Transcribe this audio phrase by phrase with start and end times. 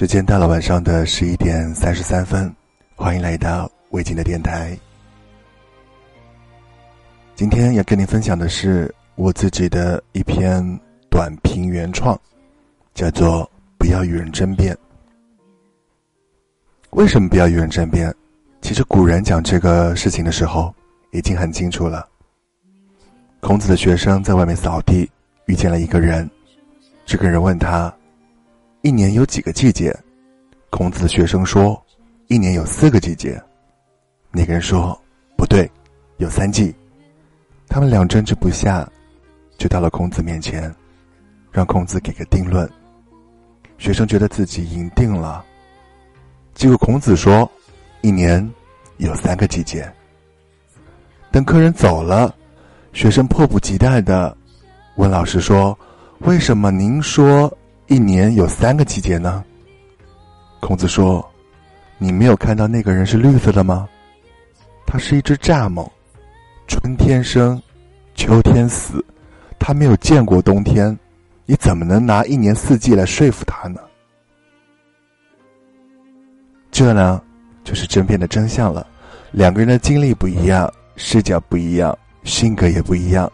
[0.00, 2.50] 时间到了晚上的十一点三十三分，
[2.96, 4.74] 欢迎来到魏静的电台。
[7.34, 10.64] 今天要跟你分享的是我自己的一篇
[11.10, 12.18] 短评原创，
[12.94, 13.44] 叫做
[13.76, 14.74] 《不要与人争辩》。
[16.92, 18.10] 为什么不要与人争辩？
[18.62, 20.74] 其实古人讲这个事情的时候
[21.10, 22.08] 已经很清楚了。
[23.40, 25.10] 孔子的学生在外面扫地，
[25.44, 26.26] 遇见了一个人，
[27.04, 27.94] 这个人问他。
[28.82, 29.94] 一年有几个季节？
[30.70, 31.80] 孔子的学生说
[32.28, 33.38] ：“一年有四个季节。”
[34.32, 34.98] 那个人说
[35.36, 35.70] ：“不对，
[36.16, 36.74] 有三季。”
[37.68, 38.90] 他们俩争执不下，
[39.58, 40.74] 就到了孔子面前，
[41.52, 42.68] 让孔子给个定论。
[43.76, 45.44] 学生觉得自己赢定了。
[46.54, 47.50] 结果孔子说
[48.00, 48.50] ：“一年
[48.96, 49.86] 有三个季节。”
[51.30, 52.34] 等客人走了，
[52.94, 54.34] 学生迫不及待的
[54.96, 55.78] 问老师说
[56.20, 57.54] ：“为什么您说？”
[57.90, 59.44] 一年有三个季节呢。
[60.60, 61.28] 孔子说
[61.98, 63.88] ：“你没有看到那个人是绿色的吗？
[64.86, 65.90] 他是一只蚱蜢，
[66.68, 67.60] 春天生，
[68.14, 69.04] 秋天死，
[69.58, 70.96] 他没有见过冬天，
[71.46, 73.80] 你怎么能拿一年四季来说服他呢？”
[76.70, 77.20] 这呢，
[77.64, 78.86] 就是争辩的真相了。
[79.32, 83.28] 两个人的经历不一样，视角不一样，性格也不一样，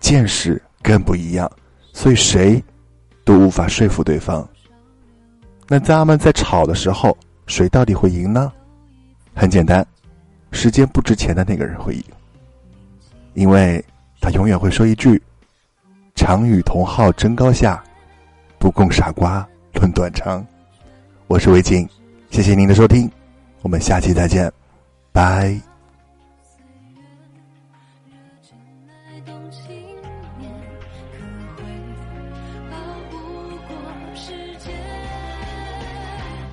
[0.00, 1.48] 见识更不一样，
[1.92, 2.60] 所以谁？
[3.30, 4.46] 都无法说服对方。
[5.68, 8.52] 那咱们在吵的时候，谁到底会赢呢？
[9.36, 9.86] 很简单，
[10.50, 12.02] 时间不值钱的那个人会赢，
[13.34, 13.84] 因为
[14.20, 15.22] 他永远会说一句
[16.16, 17.80] ：“常与同好争高下，
[18.58, 20.44] 不共傻瓜论短长。”
[21.28, 21.88] 我是魏静，
[22.32, 23.08] 谢谢您的收听，
[23.62, 24.52] 我们下期再见，
[25.12, 25.69] 拜。